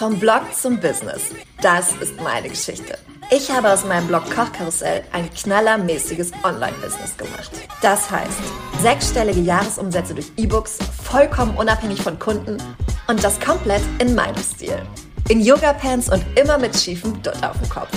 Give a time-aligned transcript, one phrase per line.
[0.00, 1.24] Vom Blog zum Business.
[1.60, 2.96] Das ist meine Geschichte.
[3.30, 7.50] Ich habe aus meinem Blog Kochkarussell ein knallermäßiges Online-Business gemacht.
[7.82, 8.40] Das heißt,
[8.80, 12.56] sechsstellige Jahresumsätze durch E-Books, vollkommen unabhängig von Kunden
[13.08, 14.80] und das komplett in meinem Stil.
[15.28, 17.90] In Yoga-Pants und immer mit schiefem Dutt auf dem Kopf.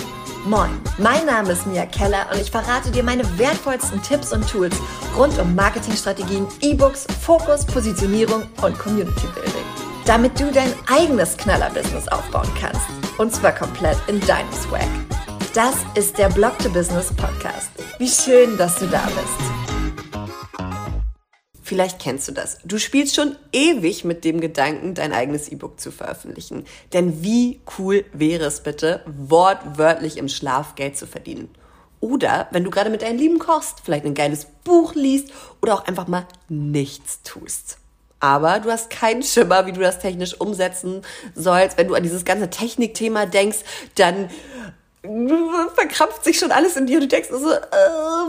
[0.45, 4.75] Moin, mein Name ist Mia Keller und ich verrate dir meine wertvollsten Tipps und Tools
[5.15, 12.49] rund um Marketingstrategien, E-Books, Fokus, Positionierung und Community Building damit du dein eigenes Knaller-Business aufbauen
[12.59, 12.81] kannst.
[13.17, 14.87] Und zwar komplett in deinem Swag.
[15.53, 17.69] Das ist der Blog to Business Podcast.
[17.99, 20.19] Wie schön, dass du da bist.
[21.61, 22.57] Vielleicht kennst du das.
[22.65, 26.65] Du spielst schon ewig mit dem Gedanken, dein eigenes E-Book zu veröffentlichen.
[26.91, 31.49] Denn wie cool wäre es bitte, wortwörtlich im Schlaf Geld zu verdienen?
[32.01, 35.29] Oder wenn du gerade mit deinen Lieben kochst, vielleicht ein geiles Buch liest
[35.61, 37.77] oder auch einfach mal nichts tust
[38.23, 41.01] aber du hast keinen Schimmer, wie du das technisch umsetzen
[41.35, 41.77] sollst.
[41.77, 43.57] Wenn du an dieses ganze Technikthema denkst,
[43.95, 44.29] dann
[45.75, 47.57] verkrampft sich schon alles in dir du denkst so, äh,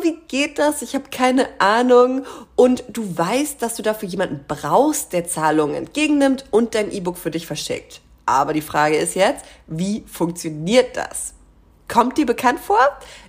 [0.03, 0.83] wie geht das?
[0.83, 2.27] Ich habe keine Ahnung.
[2.57, 7.31] Und du weißt, dass du dafür jemanden brauchst, der Zahlungen entgegennimmt und dein E-Book für
[7.31, 8.01] dich verschickt.
[8.27, 11.35] Aber die Frage ist jetzt, wie funktioniert das?
[11.87, 12.81] Kommt dir bekannt vor?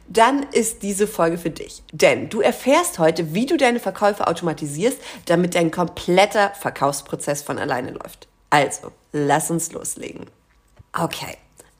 [0.07, 1.81] Dann ist diese Folge für dich.
[1.91, 7.91] Denn du erfährst heute, wie du deine Verkäufe automatisierst, damit dein kompletter Verkaufsprozess von alleine
[7.91, 8.27] läuft.
[8.49, 10.27] Also, lass uns loslegen.
[10.93, 11.37] Okay.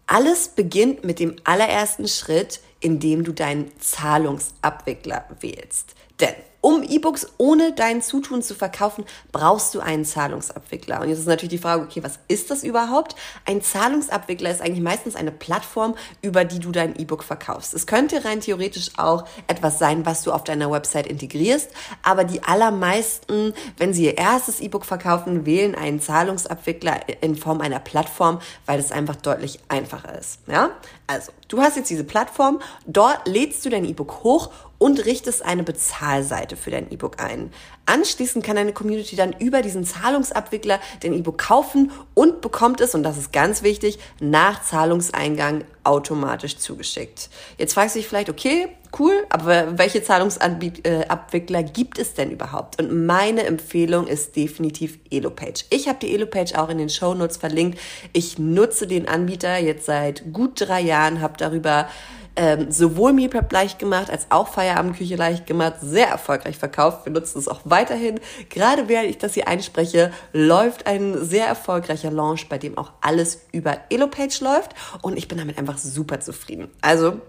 [0.08, 5.96] Alles beginnt mit dem allerersten Schritt, indem du deinen Zahlungsabwickler wählst.
[6.20, 6.36] Denn
[6.66, 11.00] um E-Books ohne dein Zutun zu verkaufen, brauchst du einen Zahlungsabwickler.
[11.00, 13.16] Und jetzt ist natürlich die Frage, okay, was ist das überhaupt?
[13.46, 15.94] Ein Zahlungsabwickler ist eigentlich meistens eine Plattform,
[16.24, 17.76] über die du dein E-Book verkaufst.
[17.76, 21.70] Es könnte rein theoretisch auch etwas sein, was du auf deiner Website integrierst,
[22.02, 27.80] aber die allermeisten, wenn sie ihr erstes E-Book verkaufen, wählen einen Zahlungsabwickler in Form einer
[27.80, 30.40] Plattform, weil es einfach deutlich einfacher ist.
[30.48, 30.72] Ja?
[31.06, 35.64] Also, du hast jetzt diese Plattform, dort lädst du dein E-Book hoch und richtest eine
[35.64, 37.52] Bezahlseite für dein E-Book ein.
[37.86, 43.04] Anschließend kann deine Community dann über diesen Zahlungsabwickler dein E-Book kaufen und bekommt es, und
[43.04, 47.30] das ist ganz wichtig, nach Zahlungseingang automatisch zugeschickt.
[47.58, 48.70] Jetzt fragst du dich vielleicht, okay,
[49.00, 52.82] cool, aber welche Zahlungsabwickler gibt es denn überhaupt?
[52.82, 55.66] Und meine Empfehlung ist definitiv Elopage.
[55.70, 57.80] Ich habe die Elopage auch in den Show Notes verlinkt.
[58.14, 61.88] Ich nutze den Anbieter jetzt seit gut drei Jahren, habe darüber
[62.36, 67.06] ähm, sowohl Meal Prep leicht gemacht als auch Feierabendküche leicht gemacht, sehr erfolgreich verkauft.
[67.06, 68.20] Wir nutzen es auch weiterhin.
[68.50, 73.46] Gerade während ich das hier einspreche, läuft ein sehr erfolgreicher Launch, bei dem auch alles
[73.52, 76.70] über Elopage läuft und ich bin damit einfach super zufrieden.
[76.82, 77.22] Also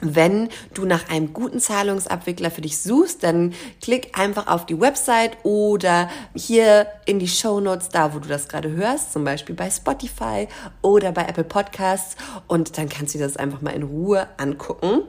[0.00, 5.36] wenn du nach einem guten Zahlungsabwickler für dich suchst, dann klick einfach auf die Website
[5.42, 9.70] oder hier in die Show Notes, da wo du das gerade hörst, zum Beispiel bei
[9.70, 10.48] Spotify
[10.82, 12.16] oder bei Apple Podcasts
[12.46, 15.02] und dann kannst du dir das einfach mal in Ruhe angucken.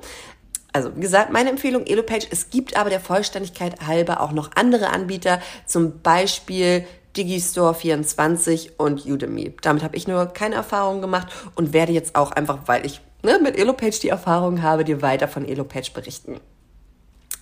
[0.73, 2.27] Also, wie gesagt, meine Empfehlung Elopage.
[2.31, 6.85] Es gibt aber der Vollständigkeit halber auch noch andere Anbieter, zum Beispiel
[7.15, 9.53] Digistore24 und Udemy.
[9.61, 13.39] Damit habe ich nur keine Erfahrung gemacht und werde jetzt auch einfach, weil ich ne,
[13.41, 16.39] mit Elopage die Erfahrung habe, dir weiter von Elopage berichten.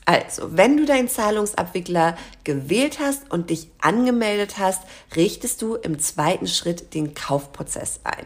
[0.05, 4.81] Also, wenn du deinen Zahlungsabwickler gewählt hast und dich angemeldet hast,
[5.15, 8.25] richtest du im zweiten Schritt den Kaufprozess ein.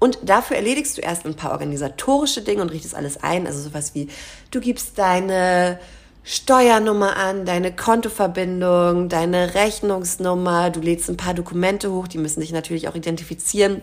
[0.00, 3.94] Und dafür erledigst du erst ein paar organisatorische Dinge und richtest alles ein, also sowas
[3.94, 4.08] wie
[4.50, 5.78] du gibst deine
[6.24, 12.50] Steuernummer an, deine Kontoverbindung, deine Rechnungsnummer, du lädst ein paar Dokumente hoch, die müssen dich
[12.50, 13.80] natürlich auch identifizieren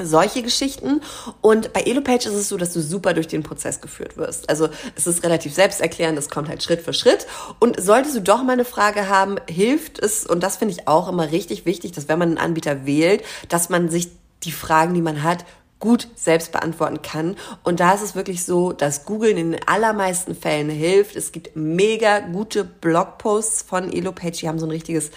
[0.00, 1.00] solche Geschichten.
[1.40, 4.48] Und bei Elopage ist es so, dass du super durch den Prozess geführt wirst.
[4.48, 7.26] Also es ist relativ selbsterklärend, es kommt halt Schritt für Schritt.
[7.58, 11.08] Und solltest du doch mal eine Frage haben, hilft es, und das finde ich auch
[11.08, 14.08] immer richtig wichtig, dass wenn man einen Anbieter wählt, dass man sich
[14.44, 15.44] die Fragen, die man hat,
[15.80, 17.36] gut selbst beantworten kann.
[17.62, 21.14] Und da ist es wirklich so, dass Google in den allermeisten Fällen hilft.
[21.14, 25.10] Es gibt mega gute Blogposts von Elopage, die haben so ein richtiges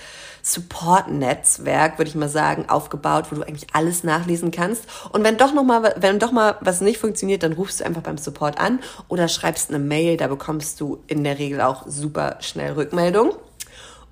[0.43, 4.85] Support-Netzwerk, würde ich mal sagen, aufgebaut, wo du eigentlich alles nachlesen kannst.
[5.11, 8.01] Und wenn doch noch mal, wenn doch mal was nicht funktioniert, dann rufst du einfach
[8.01, 10.17] beim Support an oder schreibst eine Mail.
[10.17, 13.33] Da bekommst du in der Regel auch super schnell Rückmeldung.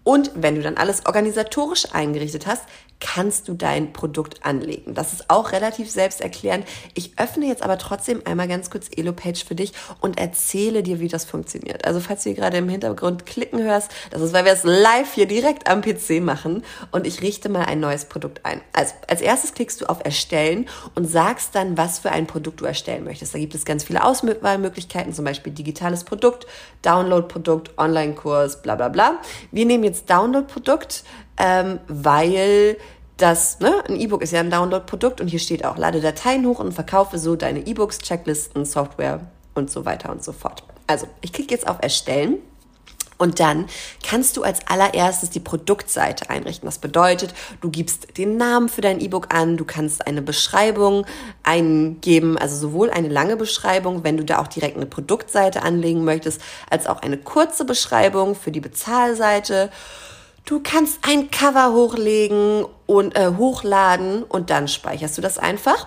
[0.03, 2.63] Und wenn du dann alles organisatorisch eingerichtet hast,
[2.99, 4.93] kannst du dein Produkt anlegen.
[4.93, 6.65] Das ist auch relativ selbsterklärend.
[6.95, 11.07] Ich öffne jetzt aber trotzdem einmal ganz kurz Elopage für dich und erzähle dir, wie
[11.07, 11.85] das funktioniert.
[11.85, 15.13] Also falls du hier gerade im Hintergrund klicken hörst, das ist, weil wir es live
[15.13, 18.61] hier direkt am PC machen und ich richte mal ein neues Produkt ein.
[18.73, 22.65] Also als erstes klickst du auf Erstellen und sagst dann, was für ein Produkt du
[22.65, 23.33] erstellen möchtest.
[23.33, 26.47] Da gibt es ganz viele Auswahlmöglichkeiten, zum Beispiel digitales Produkt,
[26.81, 29.19] Download-Produkt, Online-Kurs, bla bla bla.
[29.51, 31.03] Wir nehmen jetzt Download-Produkt,
[31.39, 32.77] ähm, weil
[33.17, 36.59] dass ne, ein E-Book ist ja ein Download-Produkt und hier steht auch, lade Dateien hoch
[36.59, 39.19] und verkaufe so deine E-Books, Checklisten, Software
[39.55, 40.63] und so weiter und so fort.
[40.87, 42.37] Also, ich klicke jetzt auf Erstellen
[43.17, 43.65] und dann
[44.07, 46.65] kannst du als allererstes die Produktseite einrichten.
[46.65, 51.05] Das bedeutet, du gibst den Namen für dein E-Book an, du kannst eine Beschreibung
[51.43, 56.41] eingeben, also sowohl eine lange Beschreibung, wenn du da auch direkt eine Produktseite anlegen möchtest,
[56.69, 59.69] als auch eine kurze Beschreibung für die Bezahlseite.
[60.49, 65.85] Du kannst ein Cover hochlegen und äh, hochladen und dann speicherst du das einfach.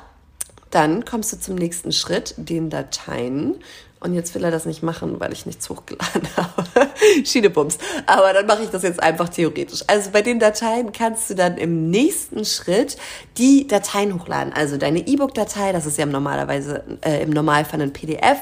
[0.71, 3.57] Dann kommst du zum nächsten Schritt, den Dateien.
[3.99, 6.92] Und jetzt will er das nicht machen, weil ich nichts hochgeladen habe.
[7.25, 7.79] Schienebums.
[8.07, 9.83] Aber dann mache ich das jetzt einfach theoretisch.
[9.87, 12.97] Also bei den Dateien kannst du dann im nächsten Schritt
[13.39, 14.53] die Dateien hochladen.
[14.53, 18.39] Also deine E-Book-Datei, das ist ja normalerweise äh, im Normalfall ein PDF.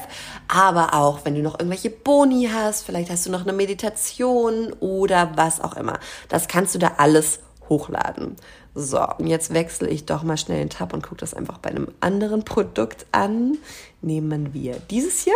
[0.47, 5.31] Aber auch, wenn du noch irgendwelche Boni hast, vielleicht hast du noch eine Meditation oder
[5.35, 5.99] was auch immer.
[6.29, 8.35] Das kannst du da alles hochladen.
[8.73, 11.69] So, und jetzt wechsle ich doch mal schnell den Tab und gucke das einfach bei
[11.69, 13.57] einem anderen Produkt an.
[14.01, 15.33] Nehmen wir dieses hier.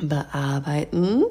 [0.00, 1.24] Bearbeiten.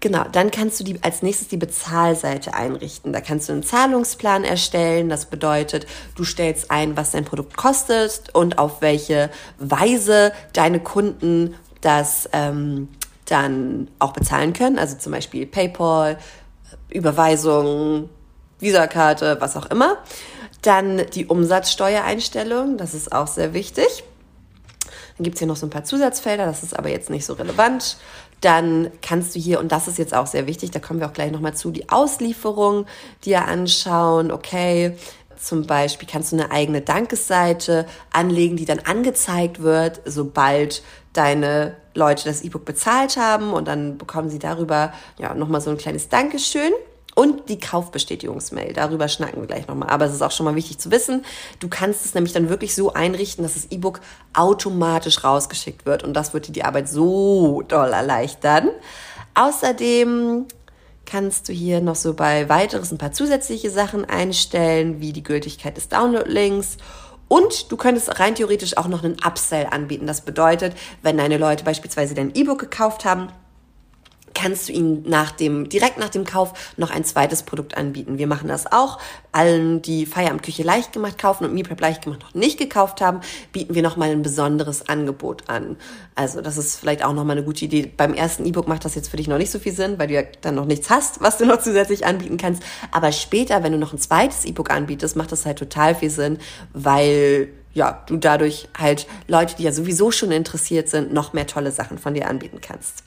[0.00, 3.12] Genau, dann kannst du die, als nächstes die Bezahlseite einrichten.
[3.12, 5.08] Da kannst du einen Zahlungsplan erstellen.
[5.08, 11.54] Das bedeutet, du stellst ein, was dein Produkt kostet und auf welche Weise deine Kunden
[11.80, 12.88] das ähm,
[13.26, 14.78] dann auch bezahlen können.
[14.78, 16.18] Also zum Beispiel PayPal,
[16.90, 18.08] Überweisung,
[18.58, 19.98] Visakarte, was auch immer.
[20.62, 24.04] Dann die Umsatzsteuereinstellung, das ist auch sehr wichtig.
[25.22, 27.96] Dann gibt's hier noch so ein paar Zusatzfelder, das ist aber jetzt nicht so relevant.
[28.40, 31.12] Dann kannst du hier, und das ist jetzt auch sehr wichtig, da kommen wir auch
[31.12, 32.86] gleich nochmal zu, die Auslieferung
[33.24, 34.32] dir anschauen.
[34.32, 34.96] Okay,
[35.38, 40.82] zum Beispiel kannst du eine eigene Dankesseite anlegen, die dann angezeigt wird, sobald
[41.12, 45.78] deine Leute das E-Book bezahlt haben und dann bekommen sie darüber ja nochmal so ein
[45.78, 46.72] kleines Dankeschön.
[47.14, 49.90] Und die Kaufbestätigungsmail, darüber schnacken wir gleich nochmal.
[49.90, 51.24] Aber es ist auch schon mal wichtig zu wissen,
[51.60, 54.00] du kannst es nämlich dann wirklich so einrichten, dass das E-Book
[54.32, 56.04] automatisch rausgeschickt wird.
[56.04, 58.70] Und das wird dir die Arbeit so doll erleichtern.
[59.34, 60.46] Außerdem
[61.04, 65.76] kannst du hier noch so bei weiteres ein paar zusätzliche Sachen einstellen, wie die Gültigkeit
[65.76, 66.78] des Download-Links.
[67.28, 70.06] Und du könntest rein theoretisch auch noch einen Upsell anbieten.
[70.06, 73.28] Das bedeutet, wenn deine Leute beispielsweise dein E-Book gekauft haben,
[74.34, 78.18] kannst du ihnen nach dem, direkt nach dem Kauf noch ein zweites Produkt anbieten.
[78.18, 78.98] Wir machen das auch.
[79.32, 83.20] Allen, die Feierabendküche leicht gemacht kaufen und MePrep leicht gemacht noch nicht gekauft haben,
[83.52, 85.76] bieten wir nochmal ein besonderes Angebot an.
[86.14, 87.90] Also das ist vielleicht auch nochmal eine gute Idee.
[87.96, 90.14] Beim ersten E-Book macht das jetzt für dich noch nicht so viel Sinn, weil du
[90.14, 92.62] ja dann noch nichts hast, was du noch zusätzlich anbieten kannst.
[92.90, 96.38] Aber später, wenn du noch ein zweites E-Book anbietest, macht das halt total viel Sinn,
[96.72, 101.72] weil ja, du dadurch halt Leute, die ja sowieso schon interessiert sind, noch mehr tolle
[101.72, 103.02] Sachen von dir anbieten kannst.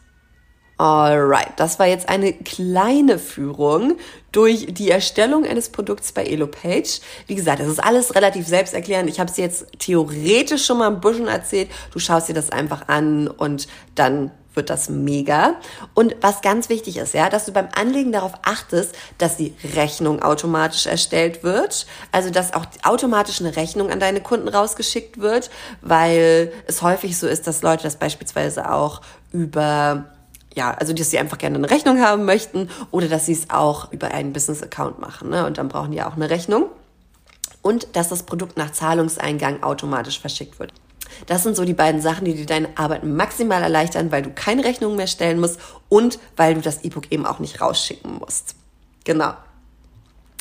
[0.77, 3.97] Alright, das war jetzt eine kleine Führung
[4.33, 6.99] durch die Erstellung eines Produkts bei EloPage.
[7.27, 9.09] Wie gesagt, das ist alles relativ selbsterklärend.
[9.09, 11.69] Ich habe es jetzt theoretisch schon mal ein bisschen erzählt.
[11.93, 15.55] Du schaust dir das einfach an und dann wird das mega.
[15.93, 20.21] Und was ganz wichtig ist, ja, dass du beim Anlegen darauf achtest, dass die Rechnung
[20.21, 21.85] automatisch erstellt wird.
[22.11, 25.49] Also, dass auch automatisch eine Rechnung an deine Kunden rausgeschickt wird,
[25.81, 29.01] weil es häufig so ist, dass Leute das beispielsweise auch
[29.31, 30.05] über
[30.55, 33.91] ja, also dass sie einfach gerne eine Rechnung haben möchten oder dass sie es auch
[33.91, 35.29] über einen Business-Account machen.
[35.29, 35.45] Ne?
[35.45, 36.65] Und dann brauchen die auch eine Rechnung.
[37.61, 40.71] Und dass das Produkt nach Zahlungseingang automatisch verschickt wird.
[41.27, 44.63] Das sind so die beiden Sachen, die dir deine Arbeit maximal erleichtern, weil du keine
[44.63, 45.59] Rechnung mehr stellen musst
[45.89, 48.55] und weil du das E-Book eben auch nicht rausschicken musst.
[49.03, 49.33] Genau.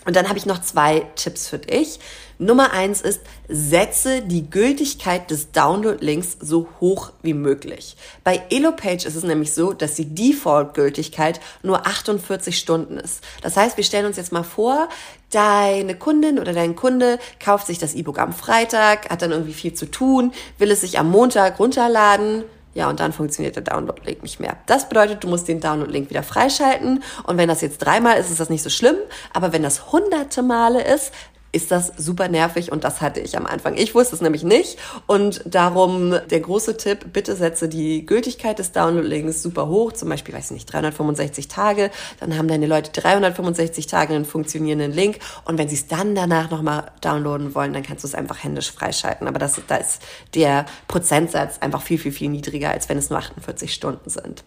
[0.04, 1.99] Und dann habe ich noch zwei Tipps für dich.
[2.38, 7.96] Nummer eins ist, setze die Gültigkeit des Download-Links so hoch wie möglich.
[8.25, 13.23] Bei EloPage ist es nämlich so, dass die Default-Gültigkeit nur 48 Stunden ist.
[13.42, 14.88] Das heißt, wir stellen uns jetzt mal vor,
[15.30, 19.75] deine Kundin oder dein Kunde kauft sich das E-Book am Freitag, hat dann irgendwie viel
[19.75, 22.44] zu tun, will es sich am Montag runterladen,
[22.75, 24.57] ja, und dann funktioniert der Download-Link nicht mehr.
[24.66, 27.02] Das bedeutet, du musst den Download-Link wieder freischalten.
[27.23, 28.97] Und wenn das jetzt dreimal ist, ist das nicht so schlimm.
[29.33, 31.12] Aber wenn das hunderte Male ist,
[31.54, 33.76] ist das super nervig und das hatte ich am Anfang.
[33.76, 38.73] Ich wusste es nämlich nicht und darum der große Tipp, bitte setze die Gültigkeit des
[38.73, 43.87] Download-Links super hoch, zum Beispiel, weiß ich nicht, 365 Tage, dann haben deine Leute 365
[43.87, 48.02] Tage einen funktionierenden Link und wenn sie es dann danach nochmal downloaden wollen, dann kannst
[48.02, 49.28] du es einfach händisch freischalten.
[49.28, 50.02] Aber das, da ist
[50.34, 54.44] der Prozentsatz einfach viel, viel, viel niedriger, als wenn es nur 48 Stunden sind.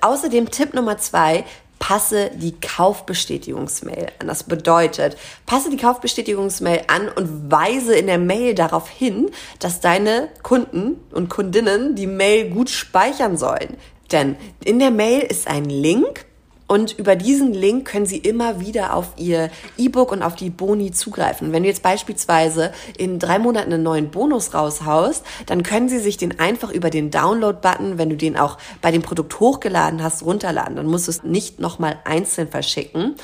[0.00, 1.44] Außerdem Tipp Nummer zwei,
[1.86, 4.26] passe die Kaufbestätigungsmail an.
[4.26, 5.16] Das bedeutet,
[5.46, 11.28] passe die Kaufbestätigungsmail an und weise in der Mail darauf hin, dass deine Kunden und
[11.28, 13.76] Kundinnen die Mail gut speichern sollen.
[14.10, 16.26] Denn in der Mail ist ein Link
[16.68, 20.90] Und über diesen Link können Sie immer wieder auf Ihr E-Book und auf die Boni
[20.90, 21.52] zugreifen.
[21.52, 26.16] Wenn du jetzt beispielsweise in drei Monaten einen neuen Bonus raushaust, dann können Sie sich
[26.16, 30.76] den einfach über den Download-Button, wenn du den auch bei dem Produkt hochgeladen hast, runterladen.
[30.76, 33.14] Dann musst du es nicht nochmal einzeln verschicken.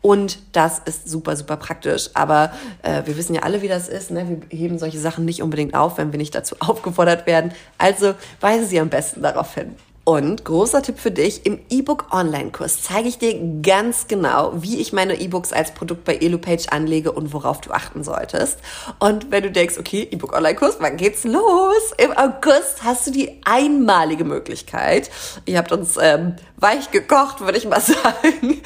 [0.00, 2.10] Und das ist super, super praktisch.
[2.14, 4.10] Aber äh, wir wissen ja alle, wie das ist.
[4.10, 4.40] Ne?
[4.48, 7.52] Wir heben solche Sachen nicht unbedingt auf, wenn wir nicht dazu aufgefordert werden.
[7.76, 9.74] Also weise Sie am besten darauf hin.
[10.08, 14.92] Und großer Tipp für dich, im E-Book Online-Kurs zeige ich dir ganz genau, wie ich
[14.92, 18.60] meine E-Books als Produkt bei EloPage anlege und worauf du achten solltest.
[19.00, 21.92] Und wenn du denkst, okay, E-Book Online-Kurs, wann geht's los?
[21.98, 25.10] Im August hast du die einmalige Möglichkeit.
[25.44, 28.62] Ihr habt uns ähm, weich gekocht, würde ich mal sagen,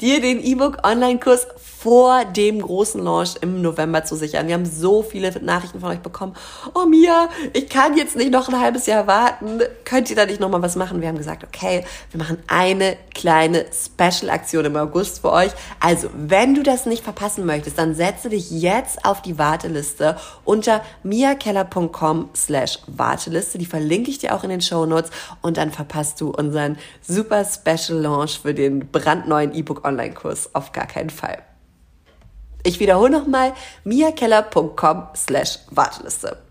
[0.00, 1.48] dir den E-Book Online-Kurs
[1.86, 4.48] vor dem großen Launch im November zu sichern.
[4.48, 6.34] Wir haben so viele Nachrichten von euch bekommen.
[6.74, 9.60] Oh Mia, ich kann jetzt nicht noch ein halbes Jahr warten.
[9.84, 11.00] Könnt ihr da nicht noch mal was machen?
[11.00, 15.50] Wir haben gesagt, okay, wir machen eine kleine Special-Aktion im August für euch.
[15.80, 20.82] Also, wenn du das nicht verpassen möchtest, dann setze dich jetzt auf die Warteliste unter
[21.02, 23.58] miakeller.com slash Warteliste.
[23.58, 24.76] Die verlinke ich dir auch in den Show
[25.42, 30.86] und dann verpasst du unseren super Special Launch für den brandneuen E-Book Online-Kurs auf gar
[30.86, 31.38] keinen Fall.
[32.62, 33.52] Ich wiederhole nochmal
[33.84, 36.45] miakeller.com slash Warteliste.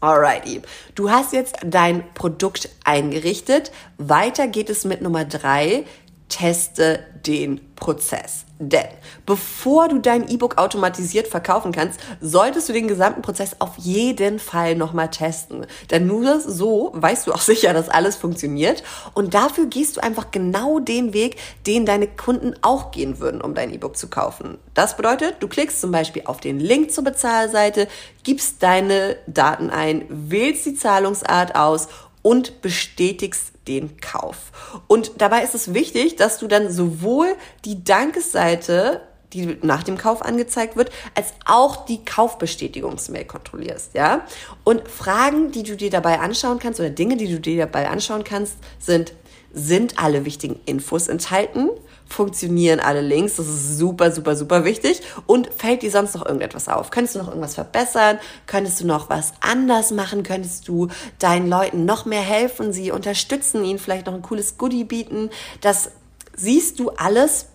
[0.00, 0.60] Alrighty.
[0.94, 3.72] Du hast jetzt dein Produkt eingerichtet.
[3.96, 5.84] Weiter geht es mit Nummer drei.
[6.28, 8.44] Teste den Prozess.
[8.58, 8.86] Denn
[9.26, 14.76] bevor du dein E-Book automatisiert verkaufen kannst, solltest du den gesamten Prozess auf jeden Fall
[14.76, 15.66] nochmal testen.
[15.90, 18.82] Denn nur so weißt du auch sicher, dass alles funktioniert.
[19.14, 23.54] Und dafür gehst du einfach genau den Weg, den deine Kunden auch gehen würden, um
[23.54, 24.58] dein E-Book zu kaufen.
[24.74, 27.88] Das bedeutet, du klickst zum Beispiel auf den Link zur Bezahlseite,
[28.24, 31.88] gibst deine Daten ein, wählst die Zahlungsart aus
[32.22, 34.52] und bestätigst den Kauf.
[34.86, 40.22] Und dabei ist es wichtig, dass du dann sowohl die Dankesseite die nach dem Kauf
[40.22, 44.24] angezeigt wird, als auch die Kaufbestätigungsmail kontrollierst, ja?
[44.62, 48.22] Und Fragen, die du dir dabei anschauen kannst oder Dinge, die du dir dabei anschauen
[48.22, 49.12] kannst, sind
[49.52, 51.70] sind alle wichtigen Infos enthalten?
[52.08, 53.36] Funktionieren alle Links.
[53.36, 55.02] Das ist super, super, super wichtig.
[55.26, 56.90] Und fällt dir sonst noch irgendetwas auf?
[56.90, 58.18] Könntest du noch irgendwas verbessern?
[58.46, 60.22] Könntest du noch was anders machen?
[60.22, 62.72] Könntest du deinen Leuten noch mehr helfen?
[62.72, 65.30] Sie unterstützen, ihnen vielleicht noch ein cooles Goodie bieten?
[65.60, 65.90] Das
[66.36, 67.46] siehst du alles,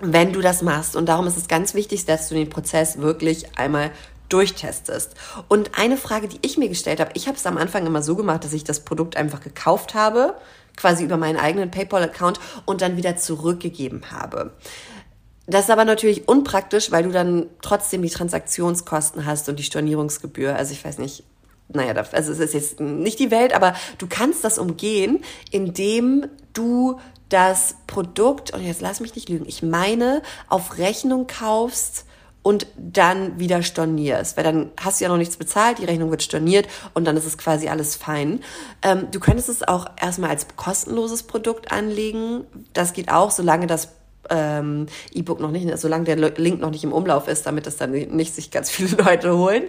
[0.00, 0.96] wenn du das machst.
[0.96, 3.90] Und darum ist es ganz wichtig, dass du den Prozess wirklich einmal
[4.28, 5.14] durchtestest.
[5.48, 8.16] Und eine Frage, die ich mir gestellt habe, ich habe es am Anfang immer so
[8.16, 10.34] gemacht, dass ich das Produkt einfach gekauft habe
[10.76, 14.52] quasi über meinen eigenen PayPal-Account und dann wieder zurückgegeben habe.
[15.46, 20.56] Das ist aber natürlich unpraktisch, weil du dann trotzdem die Transaktionskosten hast und die Stornierungsgebühr.
[20.56, 21.22] Also ich weiß nicht,
[21.68, 26.98] naja, also es ist jetzt nicht die Welt, aber du kannst das umgehen, indem du
[27.28, 32.06] das Produkt, und jetzt lass mich nicht lügen, ich meine, auf Rechnung kaufst
[32.46, 36.22] und dann wieder stornierst, weil dann hast du ja noch nichts bezahlt, die Rechnung wird
[36.22, 38.38] storniert und dann ist es quasi alles fein.
[38.82, 42.44] Ähm, du könntest es auch erstmal als kostenloses Produkt anlegen.
[42.72, 43.88] Das geht auch, solange das
[44.30, 47.90] ähm, E-Book noch nicht, solange der Link noch nicht im Umlauf ist, damit das dann
[47.90, 49.64] nicht sich ganz viele Leute holen.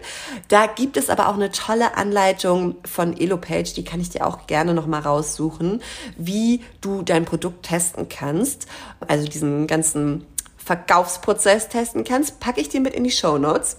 [0.48, 4.46] Da gibt es aber auch eine tolle Anleitung von EloPage, die kann ich dir auch
[4.46, 5.82] gerne nochmal raussuchen,
[6.16, 8.68] wie du dein Produkt testen kannst.
[9.08, 10.28] Also diesen ganzen
[10.68, 13.78] Verkaufsprozess testen kannst, packe ich dir mit in die Show Notes.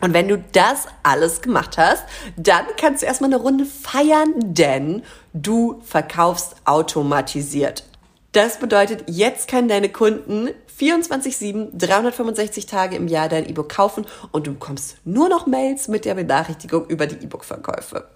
[0.00, 2.02] Und wenn du das alles gemacht hast,
[2.36, 5.02] dann kannst du erstmal eine Runde feiern, denn
[5.34, 7.84] du verkaufst automatisiert.
[8.32, 10.48] Das bedeutet, jetzt können deine Kunden
[10.78, 16.04] 24-7, 365 Tage im Jahr dein E-Book kaufen und du bekommst nur noch Mails mit
[16.04, 18.08] der Benachrichtigung über die E-Book-Verkäufe.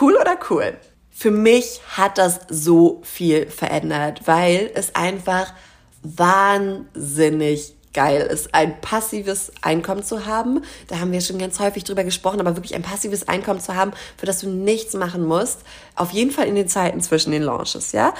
[0.00, 0.78] Cool oder cool?
[1.10, 5.52] Für mich hat das so viel verändert, weil es einfach
[6.02, 10.62] wahnsinnig geil ist, ein passives Einkommen zu haben.
[10.88, 13.92] Da haben wir schon ganz häufig drüber gesprochen, aber wirklich ein passives Einkommen zu haben,
[14.16, 15.60] für das du nichts machen musst.
[15.94, 18.14] Auf jeden Fall in den Zeiten zwischen den Launches, ja.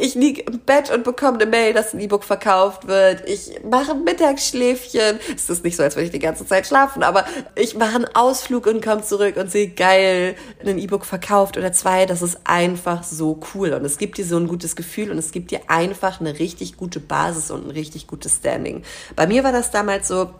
[0.00, 3.28] Ich liege im Bett und bekomme eine Mail, dass ein E-Book verkauft wird.
[3.28, 5.18] Ich mache ein Mittagsschläfchen.
[5.34, 8.14] Es ist nicht so, als würde ich die ganze Zeit schlafen, aber ich mache einen
[8.14, 12.06] Ausflug und komme zurück und sehe geil, ein E-Book verkauft oder zwei.
[12.06, 15.30] Das ist einfach so cool und es gibt dir so ein gutes Gefühl und es
[15.30, 18.82] gibt dir einfach eine richtig gute Basis und ein richtig gutes Standing.
[19.18, 20.30] Bei mir war das damals so,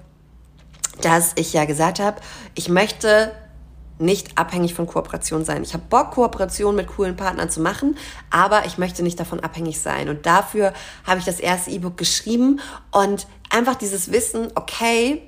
[1.00, 2.20] dass ich ja gesagt habe,
[2.54, 3.32] ich möchte
[3.98, 5.64] nicht abhängig von Kooperation sein.
[5.64, 7.98] Ich habe Bock, Kooperation mit coolen Partnern zu machen,
[8.30, 10.08] aber ich möchte nicht davon abhängig sein.
[10.08, 10.72] Und dafür
[11.04, 12.60] habe ich das erste E-Book geschrieben
[12.92, 15.22] und einfach dieses Wissen, okay,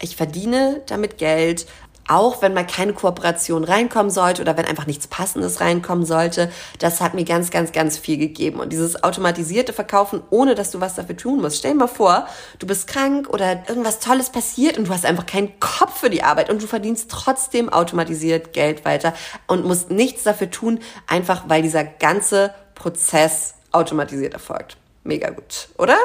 [0.00, 1.66] ich verdiene damit Geld,
[2.08, 7.00] auch wenn mal keine Kooperation reinkommen sollte oder wenn einfach nichts Passendes reinkommen sollte, das
[7.00, 8.60] hat mir ganz, ganz, ganz viel gegeben.
[8.60, 11.58] Und dieses automatisierte Verkaufen, ohne dass du was dafür tun musst.
[11.58, 12.26] Stell dir mal vor,
[12.58, 16.22] du bist krank oder irgendwas Tolles passiert und du hast einfach keinen Kopf für die
[16.22, 19.14] Arbeit und du verdienst trotzdem automatisiert Geld weiter
[19.46, 24.76] und musst nichts dafür tun, einfach weil dieser ganze Prozess automatisiert erfolgt.
[25.04, 25.96] Mega gut, oder?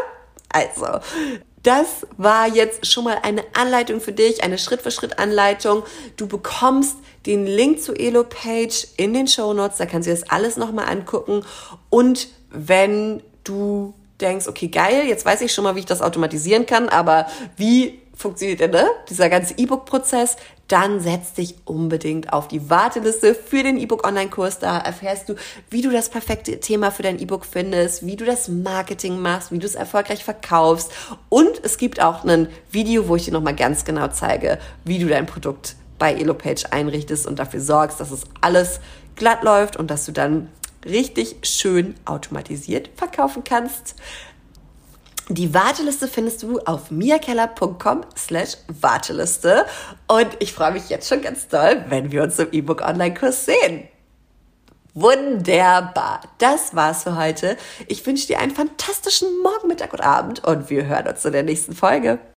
[0.51, 0.99] Also,
[1.69, 5.83] das war jetzt schon mal eine Anleitung für dich, eine Schritt-für-Schritt-Anleitung.
[6.17, 6.97] Du bekommst
[7.27, 11.45] den Link zu Elo-Page in den Show Notes, da kannst du das alles nochmal angucken.
[11.91, 16.65] Und wenn du denkst, okay, geil, jetzt weiß ich schon mal, wie ich das automatisieren
[16.65, 18.89] kann, aber wie funktioniert denn ne?
[19.07, 20.37] dieser ganze E-Book-Prozess,
[20.69, 24.59] dann setz dich unbedingt auf die Warteliste für den E-Book-Online-Kurs.
[24.59, 25.35] Da erfährst du,
[25.69, 29.59] wie du das perfekte Thema für dein E-Book findest, wie du das Marketing machst, wie
[29.59, 30.91] du es erfolgreich verkaufst.
[31.27, 35.07] Und es gibt auch ein Video, wo ich dir nochmal ganz genau zeige, wie du
[35.07, 38.79] dein Produkt bei EloPage einrichtest und dafür sorgst, dass es alles
[39.15, 40.49] glatt läuft und dass du dann
[40.85, 43.95] richtig schön automatisiert verkaufen kannst.
[45.31, 49.65] Die Warteliste findest du auf miakeller.com slash Warteliste.
[50.07, 53.87] Und ich freue mich jetzt schon ganz doll, wenn wir uns im E-Book Online-Kurs sehen.
[54.95, 56.21] Wunderbar.
[56.39, 57.57] Das war's für heute.
[57.87, 61.43] Ich wünsche dir einen fantastischen Morgen, Mittag und Abend und wir hören uns in der
[61.43, 62.19] nächsten Folge.